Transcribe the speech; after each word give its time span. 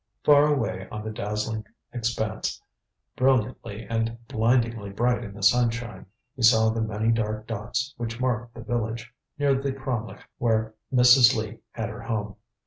Far 0.23 0.47
away 0.47 0.87
on 0.89 1.03
the 1.03 1.11
dazzling 1.11 1.63
expanse, 1.93 2.59
brilliantly 3.15 3.83
and 3.87 4.17
blindingly 4.27 4.89
bright 4.89 5.23
in 5.23 5.35
the 5.35 5.43
sunshine, 5.43 6.07
he 6.35 6.41
saw 6.41 6.69
the 6.71 6.81
many 6.81 7.11
dark 7.11 7.45
dots, 7.45 7.93
which 7.97 8.19
marked 8.19 8.55
the 8.55 8.63
village, 8.63 9.13
near 9.37 9.53
the 9.53 9.71
cromlech, 9.71 10.23
where 10.39 10.73
Mrs. 10.91 11.35
Lee 11.35 11.59
had 11.73 11.89
her 11.89 12.01
home. 12.01 12.35